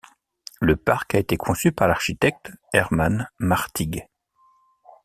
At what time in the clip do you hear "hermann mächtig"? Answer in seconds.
2.73-4.07